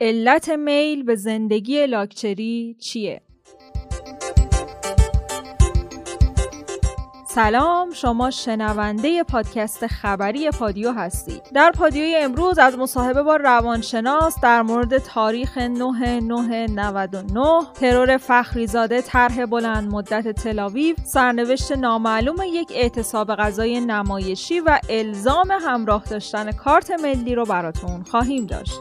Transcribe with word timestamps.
علت 0.00 0.48
میل 0.48 1.02
به 1.02 1.14
زندگی 1.14 1.86
لاکچری 1.86 2.76
چیه؟ 2.80 3.20
سلام 7.28 7.92
شما 7.92 8.30
شنونده 8.30 9.22
پادکست 9.22 9.86
خبری 9.86 10.50
پادیو 10.50 10.92
هستید 10.92 11.42
در 11.54 11.70
پادیوی 11.70 12.16
امروز 12.16 12.58
از 12.58 12.78
مصاحبه 12.78 13.22
با 13.22 13.36
روانشناس 13.36 14.40
در 14.42 14.62
مورد 14.62 14.98
تاریخ 14.98 15.58
9999 15.58 17.66
ترور 17.74 18.16
فخریزاده 18.16 19.02
طرح 19.02 19.46
بلند 19.46 19.94
مدت 19.94 20.28
تلاویو 20.28 20.96
سرنوشت 21.04 21.72
نامعلوم 21.72 22.36
یک 22.46 22.72
اعتصاب 22.74 23.34
غذای 23.34 23.80
نمایشی 23.80 24.60
و 24.60 24.80
الزام 24.88 25.50
همراه 25.50 26.04
داشتن 26.10 26.52
کارت 26.52 26.90
ملی 26.90 27.34
رو 27.34 27.44
براتون 27.44 28.02
خواهیم 28.02 28.46
داشت 28.46 28.80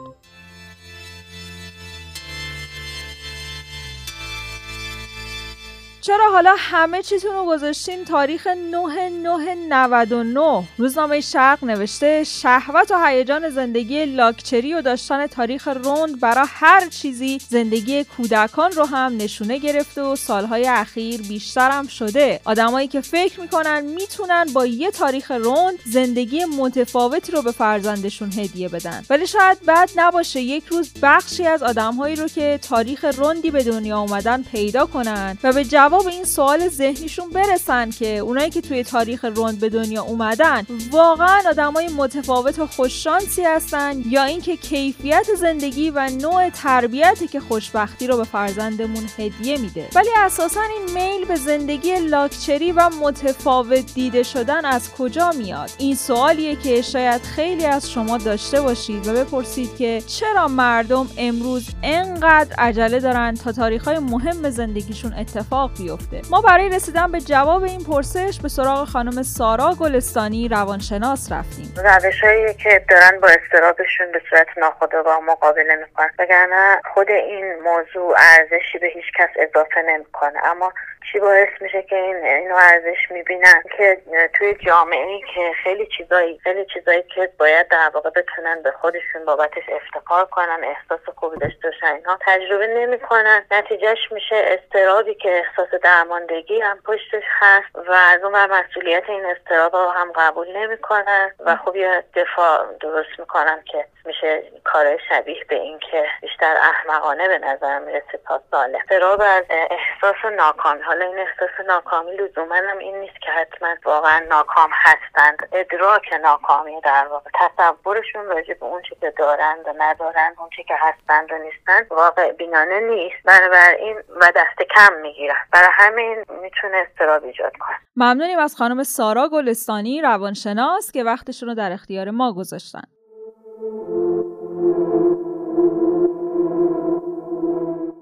چرا 6.06 6.32
حالا 6.32 6.56
همه 6.58 7.04
چیتون 7.04 7.34
رو 7.34 7.46
گذاشتین 7.46 8.06
تاریخ 8.06 8.48
9999 8.48 10.64
روزنامه 10.78 11.22
شرق 11.22 11.64
نوشته 11.64 12.24
شهوت 12.24 12.92
و 12.92 13.06
هیجان 13.06 13.50
زندگی 13.50 14.06
لاکچری 14.06 14.74
و 14.74 14.82
داشتن 14.82 15.28
تاریخ 15.28 15.68
روند 15.68 16.20
برای 16.20 16.48
هر 16.50 16.90
چیزی 16.90 17.42
زندگی 17.50 18.04
کودکان 18.04 18.72
رو 18.72 18.86
هم 18.86 19.18
نشونه 19.18 19.58
گرفته 19.58 20.02
و 20.02 20.16
سالهای 20.16 20.68
اخیر 20.68 21.22
بیشتر 21.22 21.72
هم 21.72 21.88
شده. 21.88 22.40
آدمایی 22.46 22.88
که 22.88 23.02
فکر 23.02 23.42
می‌کنن 23.42 23.82
می‌تونن 23.82 24.46
با 24.54 24.66
یه 24.66 24.92
تاریخ 24.92 25.32
روند 25.32 25.80
زندگی 25.86 26.46
متفاوتی 26.46 27.32
رو 27.32 27.42
به 27.42 27.52
فرزندشون 27.52 28.32
هدیه 28.38 28.70
بدن. 28.70 29.04
ولی 29.10 29.28
شاید 29.28 29.66
بد 29.68 29.90
نباشه 29.96 30.42
یک 30.42 30.66
روز 30.66 30.92
بخشی 31.02 31.48
از 31.48 31.64
آدمهایی 31.64 32.16
رو 32.16 32.28
که 32.28 32.60
تاریخ 32.70 33.06
روندی 33.06 33.52
به 33.52 33.64
دنیا 33.64 34.00
اومدن 34.00 34.44
پیدا 34.44 34.86
کنن 34.86 35.38
و 35.44 35.54
به 35.54 35.66
جواب 35.66 35.95
به 36.04 36.10
این 36.12 36.24
سوال 36.24 36.70
ذهنیشون 36.70 37.30
برسن 37.30 37.90
که 37.90 38.18
اونایی 38.18 38.50
که 38.50 38.62
توی 38.62 38.84
تاریخ 38.84 39.26
روند 39.26 39.60
به 39.60 39.70
دنیا 39.70 40.04
اومدن 40.04 40.68
واقعا 40.92 41.42
آدمای 41.50 41.88
متفاوت 41.88 42.60
و 42.60 42.68
خوششانسی 42.68 43.44
هستن 43.44 44.02
یا 44.10 44.24
اینکه 44.24 44.56
کیفیت 44.56 45.26
زندگی 45.40 45.90
و 45.90 46.10
نوع 46.10 46.50
تربیتی 46.50 47.28
که 47.28 47.40
خوشبختی 47.40 48.08
رو 48.08 48.18
به 48.18 48.24
فرزندمون 48.24 49.04
هدیه 49.18 49.58
میده. 49.58 49.90
ولی 49.96 50.10
اساسا 50.18 50.62
این 50.62 50.94
میل 50.94 51.26
به 51.26 51.36
زندگی 51.36 51.96
لاکچری 51.96 52.72
و 52.72 52.90
متفاوت 53.02 53.94
دیده 53.94 54.24
شدن 54.24 54.66
از 54.66 54.94
کجا 54.94 55.32
میاد؟ 55.32 55.70
این 55.78 55.96
سوالیه 55.96 56.56
که 56.56 56.82
شاید 56.82 57.22
خیلی 57.22 57.66
از 57.66 57.92
شما 57.92 58.18
داشته 58.18 58.62
باشید 58.62 59.08
و 59.08 59.14
بپرسید 59.14 59.76
که 59.78 60.04
چرا 60.08 60.48
مردم 60.48 61.08
امروز 61.18 61.68
انقدر 61.84 62.56
عجله 62.58 63.00
دارن 63.00 63.36
تا 63.36 63.52
تاریخهای 63.52 64.00
مهم 64.00 64.50
زندگیشون 64.50 65.14
اتفاق 65.14 65.72
بیفته. 65.78 65.85
ما 66.32 66.42
برای 66.42 66.70
رسیدن 66.70 67.12
به 67.12 67.20
جواب 67.20 67.64
این 67.64 67.84
پرسش 67.84 68.40
به 68.42 68.48
سراغ 68.48 68.88
خانم 68.88 69.24
سارا 69.24 69.72
گلستانی 69.82 70.48
روانشناس 70.48 71.32
رفتیم. 71.32 71.74
روشهایی 72.04 72.54
که 72.54 72.86
دارن 72.90 73.20
با 73.20 73.28
استرابشون 73.28 74.12
به 74.12 74.22
صورت 74.30 74.48
ناخودآگاه 74.58 75.20
مقابله 75.20 75.76
می‌کنن 75.76 76.10
وگرنه 76.20 76.82
خود 76.94 77.12
این 77.12 77.56
موضوع 77.64 78.16
ارزشی 78.18 78.78
به 78.78 78.88
هیچ 78.88 79.06
کس 79.20 79.30
اضافه 79.36 79.82
نمی‌کنه. 79.82 80.46
اما 80.46 80.74
چی 81.12 81.20
باعث 81.20 81.50
میشه 81.62 81.84
که 81.84 81.96
این 81.96 82.16
اینو 82.16 82.56
ارزش 82.56 83.12
می‌بینن؟ 83.12 83.62
که 83.78 84.02
توی 84.34 84.54
جامعه 84.54 85.08
ای 85.08 85.22
که 85.36 85.52
خیلی 85.64 85.88
چیزایی 85.98 86.40
خیلی 86.44 86.66
چیزایی 86.74 87.04
که 87.16 87.30
باید 87.40 87.68
در 87.68 87.92
واقع 87.94 88.10
بتونن 88.10 88.62
به 88.64 88.72
خودشون 88.72 89.26
بابتش 89.26 89.64
افتخار 89.70 90.26
کنن 90.26 90.60
احساس 90.64 91.16
خوبی 91.16 91.38
داشته 91.38 91.60
باشن 91.64 91.96
اینها 91.96 92.18
تجربه 92.22 92.68
نمی‌کنن. 92.68 93.46
نتیجهش 93.52 94.12
میشه 94.12 94.36
استرابی 94.36 95.16
که 95.16 95.30
احساس 95.30 95.75
درماندگی 95.78 96.62
هم 96.62 96.80
پشتش 96.86 97.24
هست 97.40 97.76
و 97.76 97.92
از 97.92 98.24
اون 98.24 98.46
مسئولیت 98.46 99.10
این 99.10 99.26
استراب 99.26 99.76
رو 99.76 99.90
هم 99.90 100.12
قبول 100.16 100.58
نمی‌کنن 100.58 101.32
و 101.40 101.56
خب 101.56 101.76
یه 101.76 102.04
دفاع 102.16 102.74
درست 102.80 103.20
می‌کنن 103.20 103.64
که 103.72 103.86
میشه 104.06 104.44
کار 104.64 104.98
شبیه 105.10 105.46
به 105.50 105.56
این 105.56 105.80
که 105.80 106.06
بیشتر 106.22 106.58
احمقانه 106.58 107.28
به 107.28 107.38
نظر 107.38 107.80
می‌رسه 107.80 108.20
تا 108.28 108.42
ساله 108.52 108.78
استراب 108.78 109.22
از 109.22 109.44
احساس 109.50 110.32
ناکامی 110.38 110.82
حالا 110.82 111.06
این 111.06 111.20
احساس 111.20 111.68
ناکامی 111.68 112.18
لزوما 112.18 112.56
هم 112.56 112.78
این 112.78 113.00
نیست 113.00 113.22
که 113.22 113.32
حتما 113.32 113.76
واقعا 113.86 114.20
ناکام 114.20 114.70
هستند. 114.74 115.50
ادراک 115.52 116.14
ناکامی 116.22 116.82
در 116.82 117.08
واقع 117.08 117.30
تصورشون 117.34 118.26
راجع 118.26 118.54
به 118.54 118.66
اون 118.66 118.82
که 118.82 119.14
دارند 119.18 119.68
و 119.68 119.74
ندارند 119.78 120.36
اون 120.40 120.50
که 120.50 120.76
هستند 120.78 121.32
و 121.32 121.38
نیستند 121.38 121.92
واقع 121.92 122.32
بینانه 122.32 122.80
نیست. 122.80 123.24
بنابراین 123.26 123.98
و 124.16 124.32
دست 124.36 124.70
کم 124.76 124.94
می‌گیرن. 124.94 125.36
برای 125.56 125.70
همین 125.74 126.18
می‌تونه 126.42 126.78
استراب 126.78 127.24
ایجاد 127.24 127.52
کنه. 127.60 127.76
ممنونیم 127.96 128.40
از 128.40 128.56
خانم 128.56 128.84
سارا 128.84 129.30
گلستانی 129.30 130.02
روانشناس 130.02 130.92
که 130.92 131.04
وقتشون 131.04 131.50
رو 131.50 131.56
در 131.56 131.72
اختیار 131.72 132.12
ما 132.12 132.34
گذاشتن. 132.34 132.84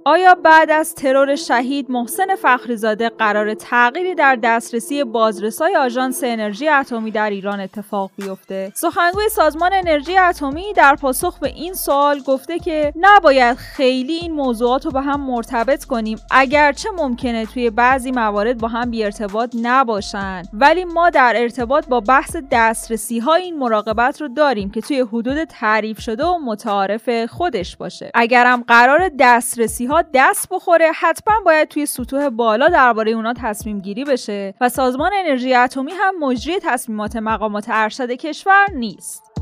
آیا 0.05 0.35
بعد 0.35 0.71
از 0.71 0.95
ترور 0.95 1.35
شهید 1.35 1.91
محسن 1.91 2.35
فخریزاده 2.35 3.09
قرار 3.09 3.53
تغییری 3.53 4.15
در 4.15 4.35
دسترسی 4.43 5.03
بازرسای 5.03 5.75
آژانس 5.75 6.21
انرژی 6.23 6.69
اتمی 6.69 7.11
در 7.11 7.29
ایران 7.29 7.59
اتفاق 7.59 8.11
بیفته؟ 8.17 8.71
سخنگوی 8.75 9.29
سازمان 9.29 9.73
انرژی 9.73 10.17
اتمی 10.17 10.73
در 10.75 10.95
پاسخ 10.95 11.39
به 11.39 11.47
این 11.47 11.73
سوال 11.73 12.19
گفته 12.19 12.59
که 12.59 12.93
نباید 12.95 13.57
خیلی 13.57 14.13
این 14.13 14.31
موضوعات 14.31 14.85
رو 14.85 14.91
به 14.91 15.01
هم 15.01 15.21
مرتبط 15.21 15.85
کنیم 15.85 16.17
اگرچه 16.31 16.89
ممکنه 16.97 17.45
توی 17.45 17.69
بعضی 17.69 18.11
موارد 18.11 18.57
با 18.57 18.67
هم 18.67 18.91
بی 18.91 19.03
ارتباط 19.03 19.55
نباشن 19.61 20.43
ولی 20.53 20.85
ما 20.85 21.09
در 21.09 21.33
ارتباط 21.35 21.87
با 21.87 21.99
بحث 21.99 22.35
دسترسی 22.51 23.19
ها 23.19 23.33
این 23.33 23.57
مراقبت 23.57 24.21
رو 24.21 24.27
داریم 24.27 24.71
که 24.71 24.81
توی 24.81 24.99
حدود 24.99 25.43
تعریف 25.43 25.99
شده 25.99 26.25
و 26.25 26.37
متعارف 26.45 27.25
خودش 27.25 27.77
باشه 27.77 28.11
اگرم 28.13 28.63
قرار 28.67 29.11
دسترسی 29.19 29.92
دست 30.01 30.47
بخوره 30.51 30.91
حتما 30.91 31.33
باید 31.45 31.67
توی 31.67 31.85
سطوح 31.85 32.29
بالا 32.29 32.67
درباره 32.67 33.11
اونا 33.11 33.33
تصمیم 33.37 33.79
گیری 33.79 34.03
بشه 34.03 34.53
و 34.61 34.69
سازمان 34.69 35.11
انرژی 35.15 35.55
اتمی 35.55 35.91
هم 35.91 36.19
مجری 36.19 36.59
تصمیمات 36.63 37.15
مقامات 37.15 37.65
ارشد 37.69 38.11
کشور 38.11 38.67
نیست. 38.73 39.32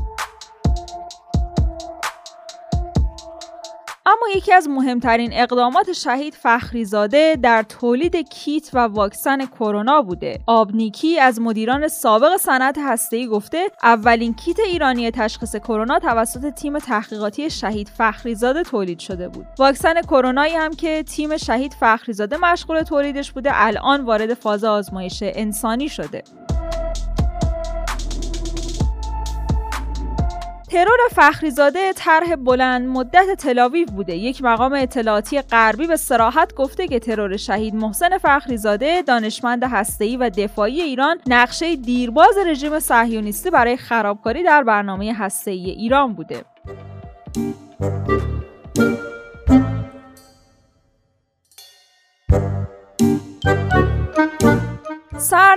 اما 4.12 4.36
یکی 4.36 4.52
از 4.52 4.68
مهمترین 4.68 5.30
اقدامات 5.32 5.92
شهید 5.92 6.34
فخریزاده 6.34 7.36
در 7.42 7.62
تولید 7.62 8.16
کیت 8.16 8.70
و 8.72 8.78
واکسن 8.78 9.46
کرونا 9.46 10.02
بوده. 10.02 10.40
آبنیکی 10.46 11.20
از 11.20 11.40
مدیران 11.40 11.88
سابق 11.88 12.36
صنعت 12.36 12.78
هسته‌ای 12.78 13.26
گفته 13.26 13.66
اولین 13.82 14.34
کیت 14.34 14.60
ایرانی 14.60 15.10
تشخیص 15.10 15.56
کرونا 15.56 15.98
توسط 15.98 16.54
تیم 16.54 16.78
تحقیقاتی 16.78 17.50
شهید 17.50 17.88
فخریزاده 17.88 18.62
تولید 18.62 18.98
شده 18.98 19.28
بود. 19.28 19.46
واکسن 19.58 20.02
کرونایی 20.02 20.54
هم 20.54 20.70
که 20.74 21.02
تیم 21.02 21.36
شهید 21.36 21.72
فخریزاده 21.80 22.36
مشغول 22.36 22.82
تولیدش 22.82 23.32
بوده 23.32 23.50
الان 23.52 24.04
وارد 24.04 24.34
فاز 24.34 24.64
آزمایش 24.64 25.18
انسانی 25.22 25.88
شده. 25.88 26.22
ترور 30.72 30.98
فخریزاده 31.14 31.92
طرح 31.92 32.36
بلند 32.36 32.88
مدت 32.88 33.34
تلاویو 33.38 33.86
بوده. 33.86 34.16
یک 34.16 34.42
مقام 34.42 34.72
اطلاعاتی 34.72 35.42
غربی 35.42 35.86
به 35.86 35.96
سراحت 35.96 36.54
گفته 36.54 36.88
که 36.88 36.98
ترور 36.98 37.36
شهید 37.36 37.74
محسن 37.74 38.18
فخریزاده 38.18 39.02
دانشمند 39.02 39.64
هسته‌ای 39.64 40.16
و 40.16 40.30
دفاعی 40.30 40.80
ایران 40.80 41.18
نقشه 41.26 41.76
دیرباز 41.76 42.38
رژیم 42.46 42.78
صهیونیستی 42.78 43.50
برای 43.50 43.76
خرابکاری 43.76 44.42
در 44.42 44.62
برنامه 44.62 45.14
هسته‌ای 45.14 45.70
ایران 45.70 46.12
بوده. 46.12 46.44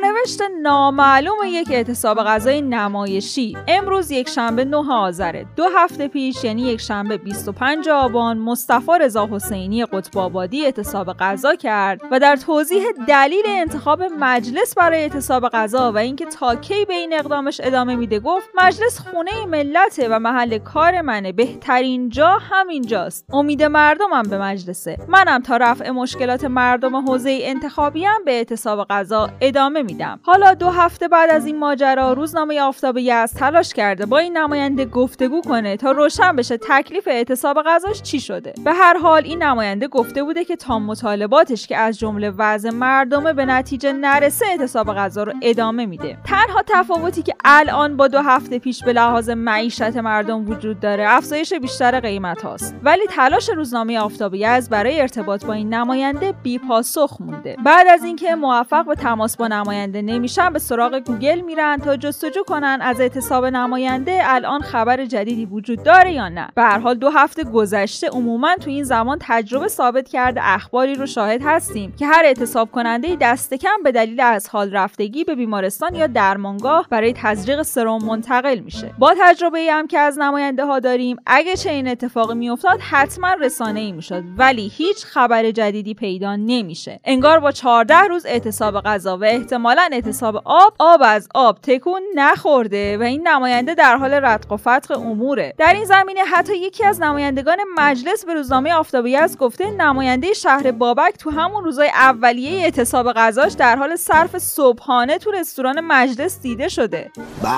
سرنوشت 0.01 0.41
نامعلوم 0.61 1.35
یک 1.45 1.71
اعتصاب 1.71 2.17
غذای 2.17 2.61
نمایشی 2.61 3.57
امروز 3.67 4.11
یک 4.11 4.29
شنبه 4.29 4.65
9 4.65 4.93
آذره 4.93 5.45
دو 5.55 5.67
هفته 5.75 6.07
پیش 6.07 6.43
یعنی 6.43 6.61
یک 6.61 6.81
شنبه 6.81 7.17
25 7.17 7.89
آبان 7.89 8.37
مصطفی 8.37 8.91
رضا 9.01 9.27
حسینی 9.31 9.85
قطب 9.85 10.17
آبادی 10.17 10.65
اعتصاب 10.65 11.13
غذا 11.13 11.55
کرد 11.55 12.01
و 12.11 12.19
در 12.19 12.35
توضیح 12.35 12.83
دلیل 13.07 13.43
انتخاب 13.47 14.03
مجلس 14.03 14.75
برای 14.75 15.01
اعتصاب 15.01 15.49
غذا 15.49 15.91
و 15.91 15.97
اینکه 15.97 16.25
تا 16.25 16.55
کی 16.55 16.85
به 16.85 16.93
این 16.93 17.13
اقدامش 17.13 17.61
ادامه 17.63 17.95
میده 17.95 18.19
گفت 18.19 18.49
مجلس 18.55 18.99
خونه 18.99 19.45
ملته 19.45 20.07
و 20.09 20.19
محل 20.19 20.57
کار 20.57 21.01
منه 21.01 21.31
بهترین 21.31 22.09
جا 22.09 22.37
همینجاست. 22.41 23.25
امید 23.33 23.63
مردمم 23.63 24.23
به 24.29 24.37
مجلسه. 24.37 24.97
منم 25.07 25.41
تا 25.41 25.57
رفع 25.57 25.89
مشکلات 25.89 26.45
مردم 26.45 26.95
حوزه 26.95 27.39
انتخابیم 27.41 28.25
به 28.25 28.31
اعتصاب 28.31 28.87
غذا 28.89 29.29
ادامه 29.41 29.84
میدم 29.85 30.15
هم 30.15 30.19
حالا 30.23 30.53
دو 30.53 30.69
هفته 30.69 31.07
بعد 31.07 31.29
از 31.29 31.45
این 31.45 31.59
ماجرا 31.59 32.13
روزنامه 32.13 32.61
آفتاب 32.61 32.97
یزد 32.97 33.37
تلاش 33.37 33.73
کرده 33.73 34.05
با 34.05 34.17
این 34.17 34.37
نماینده 34.37 34.85
گفتگو 34.85 35.41
کنه 35.41 35.77
تا 35.77 35.91
روشن 35.91 36.35
بشه 36.35 36.57
تکلیف 36.57 37.07
اعتصاب 37.07 37.57
غذاش 37.65 38.01
چی 38.01 38.19
شده. 38.19 38.53
به 38.65 38.73
هر 38.73 38.97
حال 38.97 39.23
این 39.23 39.43
نماینده 39.43 39.87
گفته 39.87 40.23
بوده 40.23 40.45
که 40.45 40.55
تا 40.55 40.79
مطالباتش 40.79 41.67
که 41.67 41.77
از 41.77 41.99
جمله 41.99 42.29
وضع 42.29 42.69
مردمه 42.69 43.33
به 43.33 43.45
نتیجه 43.45 43.93
نرسه 43.93 44.45
اعتصاب 44.45 44.93
غذا 44.93 45.23
رو 45.23 45.33
ادامه 45.41 45.85
میده. 45.85 46.17
تنها 46.25 46.63
تفاوتی 46.67 47.21
که 47.21 47.33
الان 47.45 47.97
با 47.97 48.07
دو 48.07 48.19
هفته 48.19 48.59
پیش 48.59 48.83
به 48.83 48.93
لحاظ 48.93 49.29
معیشت 49.29 49.97
مردم 49.97 50.49
وجود 50.49 50.79
داره 50.79 51.05
افزایش 51.09 51.53
بیشتر 51.53 51.99
قیمت 51.99 52.41
هاست. 52.41 52.75
ولی 52.83 53.07
تلاش 53.09 53.49
روزنامه 53.49 53.99
آفتاب 53.99 54.35
یزد 54.35 54.71
برای 54.71 55.01
ارتباط 55.01 55.45
با 55.45 55.53
این 55.53 55.73
نماینده 55.73 56.31
بی 56.43 56.59
پاسخ 56.59 57.17
مونده. 57.19 57.57
بعد 57.65 57.87
از 57.87 58.03
اینکه 58.03 58.35
موفق 58.35 58.85
به 58.85 58.95
تماس 58.95 59.37
با 59.37 59.47
نماینده 59.47 59.74
نمیشن 59.75 60.53
به 60.53 60.59
سراغ 60.59 60.95
گوگل 60.99 61.41
میرن 61.41 61.77
تا 61.77 61.97
جستجو 61.97 62.43
کنن 62.43 62.79
از 62.81 63.01
اعتصاب 63.01 63.45
نماینده 63.45 64.19
الان 64.23 64.61
خبر 64.61 65.05
جدیدی 65.05 65.45
وجود 65.45 65.83
داره 65.83 66.13
یا 66.13 66.29
نه. 66.29 66.47
به 66.55 66.61
هر 66.61 66.79
حال 66.79 66.95
دو 66.95 67.09
هفته 67.09 67.43
گذشته 67.43 68.07
عموما 68.07 68.55
تو 68.55 68.69
این 68.69 68.83
زمان 68.83 69.17
تجربه 69.21 69.67
ثابت 69.67 70.09
کرده 70.09 70.41
اخباری 70.43 70.95
رو 70.95 71.05
شاهد 71.05 71.41
هستیم 71.43 71.93
که 71.99 72.07
هر 72.07 72.21
اعتصاب 72.25 72.71
کننده 72.71 73.17
دست 73.21 73.53
کم 73.53 73.83
به 73.83 73.91
دلیل 73.91 74.19
از 74.19 74.49
حال 74.49 74.71
رفتگی 74.71 75.23
به 75.23 75.35
بیمارستان 75.35 75.95
یا 75.95 76.07
درمانگاه 76.07 76.87
برای 76.89 77.13
تزریق 77.13 77.61
سرم 77.61 78.03
منتقل 78.05 78.59
میشه. 78.59 78.93
با 78.99 79.15
تجربه 79.21 79.59
ای 79.59 79.69
هم 79.69 79.87
که 79.87 79.99
از 79.99 80.19
نماینده 80.19 80.65
ها 80.65 80.79
داریم 80.79 81.17
اگه 81.25 81.55
چه 81.55 81.71
این 81.71 81.87
اتفاقی 81.87 82.35
میافتاد 82.35 82.79
حتما 82.79 83.33
رسانه 83.33 83.79
ای 83.79 83.91
می‌شد 83.91 84.23
ولی 84.37 84.67
هیچ 84.67 85.05
خبر 85.05 85.51
جدیدی 85.51 85.93
پیدا 85.93 86.35
نمیشه. 86.35 86.99
انگار 87.03 87.39
با 87.39 87.51
14 87.51 87.99
روز 87.99 88.25
اعتصاب 88.25 88.81
غذا 88.81 89.17
و 89.17 89.25
احتمالا 89.65 89.89
اعتصاب 89.91 90.41
آب 90.45 90.73
آب 90.79 91.01
از 91.03 91.27
آب 91.35 91.57
تکون 91.63 92.01
نخورده 92.15 92.97
و 92.97 93.01
این 93.01 93.27
نماینده 93.27 93.73
در 93.73 93.97
حال 93.97 94.13
ردق 94.13 94.51
و 94.51 94.57
فتق 94.57 94.91
اموره. 94.91 95.53
در 95.57 95.73
این 95.73 95.85
زمینه 95.85 96.21
حتی 96.23 96.57
یکی 96.57 96.85
از 96.85 97.01
نمایندگان 97.01 97.57
مجلس 97.77 98.25
به 98.25 98.33
روزنامه 98.33 98.73
آفتابی 98.73 99.15
از 99.15 99.37
گفته 99.37 99.71
نماینده 99.71 100.33
شهر 100.33 100.71
بابک 100.71 101.17
تو 101.17 101.29
همون 101.29 101.63
روزای 101.63 101.89
اولیه 101.89 102.63
اعتصاب 102.63 103.13
غذاش 103.13 103.53
در 103.53 103.75
حال 103.75 103.95
صرف 103.95 104.37
صبحانه 104.37 105.17
تو 105.17 105.31
رستوران 105.31 105.79
مجلس 105.79 106.41
دیده 106.41 106.67
شده. 106.67 107.11
به 107.15 107.49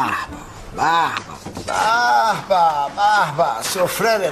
به 0.76 0.84
به 1.68 1.74
به 2.50 3.38
به 3.38 3.62
سفره 3.62 4.18
بده 4.18 4.32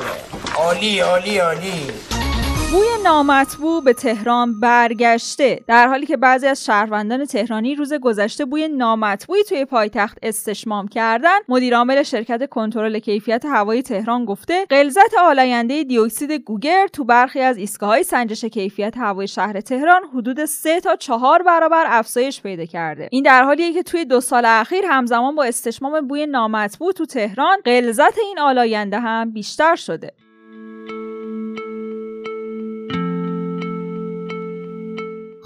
عالی 0.57 0.99
عالی 0.99 1.37
عالی. 1.37 1.91
بوی 2.71 2.87
نامطبوع 3.03 3.83
به 3.83 3.93
تهران 3.93 4.59
برگشته 4.59 5.59
در 5.67 5.87
حالی 5.87 6.05
که 6.05 6.17
بعضی 6.17 6.47
از 6.47 6.65
شهروندان 6.65 7.25
تهرانی 7.25 7.75
روز 7.75 7.93
گذشته 7.93 8.45
بوی 8.45 8.67
نامطبوعی 8.67 9.43
توی 9.43 9.65
پایتخت 9.65 10.17
استشمام 10.23 10.87
کردن. 10.87 11.37
مدیرعامل 11.47 12.03
شرکت 12.03 12.49
کنترل 12.49 12.99
کیفیت 12.99 13.45
هوایی 13.45 13.81
تهران 13.81 14.25
گفته 14.25 14.65
غلظت 14.69 15.13
آلاینده 15.21 15.83
دیوکسید 15.83 16.31
گوگر 16.31 16.87
تو 16.87 17.03
برخی 17.03 17.39
از 17.39 17.57
ایستگاه‌های 17.57 18.03
سنجش 18.03 18.45
کیفیت 18.45 18.97
هوای 18.97 19.27
شهر 19.27 19.61
تهران 19.61 20.01
حدود 20.13 20.45
3 20.45 20.79
تا 20.79 20.95
4 20.95 21.43
برابر 21.43 21.83
افزایش 21.87 22.41
پیدا 22.41 22.65
کرده. 22.65 23.09
این 23.11 23.23
در 23.23 23.43
حالیه 23.43 23.73
که 23.73 23.83
توی 23.83 24.05
دو 24.05 24.21
سال 24.21 24.45
اخیر 24.45 24.85
همزمان 24.89 25.35
با 25.35 25.43
استشمام 25.43 26.07
بوی 26.07 26.25
نامطبوع 26.25 26.91
تو 26.91 27.05
تهران 27.05 27.57
غلظت 27.65 28.17
این 28.17 28.39
آلاینده 28.39 28.99
هم 28.99 29.31
بیشتر 29.31 29.75
شده. 29.75 30.11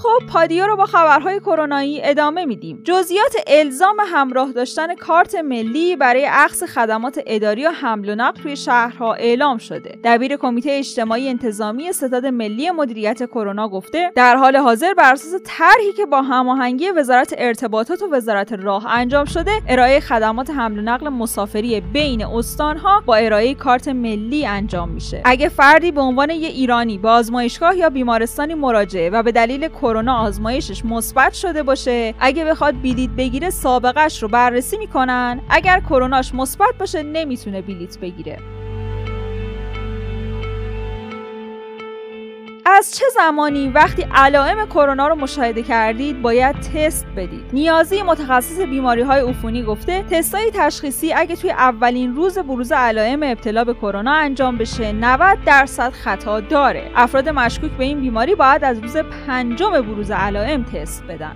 خب 0.02 0.26
پادیو 0.28 0.68
رو 0.68 0.76
با 0.76 0.86
خبرهای 0.86 1.40
کرونایی 1.40 2.02
ادامه 2.04 2.46
میدیم. 2.46 2.82
جزئیات 2.84 3.36
الزام 3.48 3.96
همراه 4.08 4.52
داشتن 4.52 4.96
کارت 4.96 5.36
ملی 5.36 5.96
برای 5.96 6.28
اخذ 6.30 6.64
خدمات 6.64 7.20
اداری 7.26 7.66
و 7.66 7.70
حمل 7.70 8.10
و 8.10 8.16
نقل 8.16 8.42
توی 8.42 8.56
شهرها 8.56 9.14
اعلام 9.14 9.58
شده. 9.58 10.00
دبیر 10.04 10.38
کمیته 10.38 10.72
اجتماعی 10.72 11.30
انتظامی 11.30 11.92
ستاد 11.92 12.26
ملی 12.26 12.72
مدیریت 12.72 13.26
کرونا 13.26 13.70
گفته 13.70 14.12
در 14.16 14.36
حال 14.36 14.56
حاضر 14.56 14.94
بر 14.94 15.14
اساس 15.14 15.42
طرحی 15.44 15.94
که 15.98 16.06
با 16.06 16.22
هماهنگی 16.22 16.90
وزارت 16.90 17.34
ارتباطات 17.38 18.02
و 18.02 18.08
وزارت 18.12 18.54
راه 18.54 18.88
انجام 18.88 19.26
شده 19.26 19.52
ارائه 19.68 20.00
خدمات 20.00 20.50
حمل 20.50 20.80
و 20.80 20.82
نقل 20.82 21.10
مسافری 21.10 21.82
بین 21.82 22.26
استانها 22.26 23.04
با 23.06 23.16
ارائه 23.16 23.56
کارت 23.56 23.88
ملی 23.88 24.46
انجام 24.46 24.90
میشه. 24.90 25.22
اگه 25.26 25.50
فردی 25.50 25.92
به 25.92 26.02
عنوان 26.02 26.30
یه 26.30 26.48
ایرانی 26.48 26.98
به 26.98 27.10
آزمایشگاه 27.10 27.78
یا 27.78 27.90
بیمارستانی 27.90 28.54
مراجعه 28.54 29.10
و 29.10 29.24
به 29.24 29.32
دلیل 29.32 29.68
کرونا 29.90 30.16
آزمایشش 30.16 30.86
مثبت 30.86 31.34
شده 31.34 31.64
باشه. 31.64 32.14
اگه 32.20 32.46
بخواد 32.46 32.82
بلیت 32.82 33.10
بگیره 33.10 33.50
سابقش 33.50 34.24
رو 34.24 34.30
بررسی 34.30 34.78
می‌کنن. 34.78 35.42
اگر 35.50 35.80
کروناش 35.80 36.34
مثبت 36.34 36.78
باشه 36.80 37.04
نمی‌تونه 37.04 37.62
بلیت 37.62 38.00
بگیره. 38.00 38.38
از 42.76 42.96
چه 42.96 43.06
زمانی 43.16 43.70
وقتی 43.70 44.06
علائم 44.12 44.66
کرونا 44.66 45.08
رو 45.08 45.16
مشاهده 45.16 45.64
کردید 45.64 46.22
باید 46.22 46.56
تست 46.56 47.06
بدید؟ 47.16 47.46
نیازی 47.54 48.02
متخصص 48.02 48.60
بیماری 48.60 49.02
های 49.02 49.22
عفونی 49.22 49.64
گفته 49.64 50.04
تستای 50.04 50.52
تشخیصی 50.54 51.14
اگه 51.14 51.36
توی 51.36 51.52
اولین 51.52 52.16
روز 52.16 52.38
بروز 52.38 52.72
علائم 52.72 53.24
ابتلا 53.24 53.64
به 53.64 53.74
کرونا 53.74 54.14
انجام 54.14 54.58
بشه 54.58 54.92
90 54.92 55.38
درصد 55.46 55.92
خطا 55.92 56.40
داره. 56.40 56.92
افراد 56.96 57.30
مشکوک 57.30 57.72
به 57.72 57.84
این 57.84 58.02
بیماری 58.02 58.36
باید 58.36 58.64
از 58.64 58.80
روز 58.80 58.98
پنجم 58.98 59.82
بروز 59.82 60.12
علائم 60.12 60.64
تست 60.64 61.04
بدن. 61.04 61.36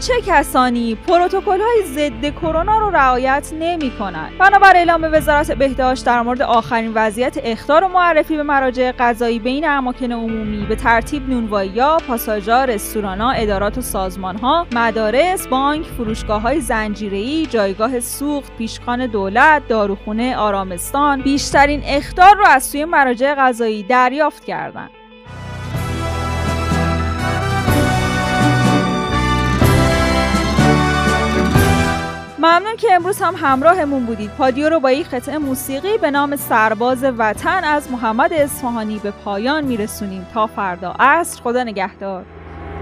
چه 0.00 0.12
کسانی 0.26 0.94
پروتکل 0.94 1.60
های 1.60 1.82
ضد 1.84 2.34
کرونا 2.34 2.78
رو 2.78 2.90
رعایت 2.90 3.52
نمی 3.60 3.90
کنند 3.90 4.38
بنابر 4.38 4.76
اعلام 4.76 5.08
وزارت 5.12 5.52
بهداشت 5.52 6.06
در 6.06 6.22
مورد 6.22 6.42
آخرین 6.42 6.92
وضعیت 6.94 7.38
اخطار 7.42 7.84
و 7.84 7.88
معرفی 7.88 8.36
به 8.36 8.42
مراجع 8.42 8.92
غذایی 8.92 9.38
بین 9.38 9.68
اماکن 9.68 10.12
عمومی 10.12 10.66
به 10.66 10.76
ترتیب 10.76 11.28
نونوایی‌ها، 11.28 11.98
پاساژها، 12.08 12.64
رستورانا، 12.64 13.30
ادارات 13.30 13.78
و 13.78 13.80
سازمانها، 13.80 14.66
مدارس، 14.72 15.46
بانک، 15.46 15.86
فروشگاه 15.86 16.42
های 16.42 16.60
زنجیره‌ای، 16.60 17.46
جایگاه 17.46 18.00
سوخت، 18.00 18.56
پیشخان 18.58 19.06
دولت، 19.06 19.68
داروخونه، 19.68 20.36
آرامستان 20.36 21.22
بیشترین 21.22 21.82
اخطار 21.86 22.36
رو 22.36 22.44
از 22.46 22.64
سوی 22.64 22.84
مراجع 22.84 23.34
غذایی 23.34 23.82
دریافت 23.82 24.44
کردند. 24.44 24.90
ممنون 32.46 32.76
که 32.76 32.92
امروز 32.92 33.22
هم 33.22 33.34
همراهمون 33.36 34.06
بودید. 34.06 34.30
پادیو 34.30 34.68
رو 34.68 34.80
با 34.80 34.92
یک 34.92 35.08
قطعه 35.08 35.38
موسیقی 35.38 35.98
به 35.98 36.10
نام 36.10 36.36
سرباز 36.36 37.04
وطن 37.18 37.64
از 37.64 37.90
محمد 37.90 38.32
اصفهانی 38.32 38.98
به 38.98 39.10
پایان 39.10 39.64
میرسونیم. 39.64 40.26
تا 40.34 40.46
فردا. 40.46 40.94
عصر 40.98 41.42
خدا 41.42 41.62
نگهدار. 41.62 42.24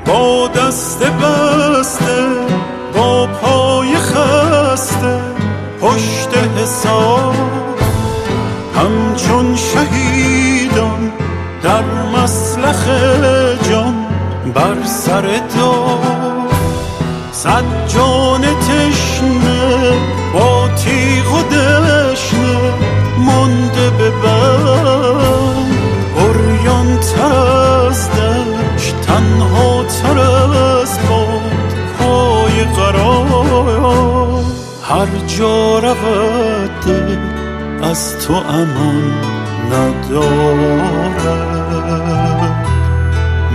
با 0.06 0.48
دست 0.48 1.02
بسته 1.02 2.43
رود 36.02 37.18
از 37.82 38.18
تو 38.18 38.34
امان 38.34 39.12
نداره 39.72 40.94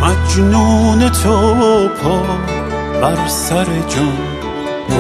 مجنون 0.01 1.09
تو 1.09 1.87
پا 1.87 2.21
بر 3.01 3.27
سر 3.27 3.65
جان 3.65 4.17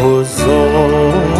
گذارد 0.01 1.38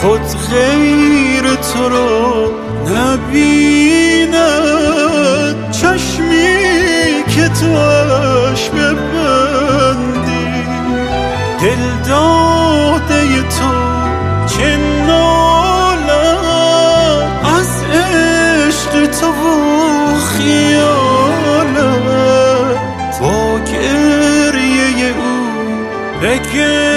خود 0.00 0.20
غیر 0.50 1.54
تو 1.54 1.88
رو 1.88 2.52
نبیند. 2.86 4.34
چشمی 5.72 7.24
که 7.28 7.48
توش 7.48 8.68
ببندی. 8.68 10.50
دل 11.60 12.08
داده 12.08 13.42
تو 13.42 13.72
چه 14.46 14.76
نالم 15.06 16.44
از 17.58 17.70
عشق 17.92 18.92
تو 19.20 19.26
و 19.26 19.30
خیالت 20.18 21.70
با 23.20 23.58
گریه 23.72 25.08
او 25.08 25.32
بگه 26.22 26.89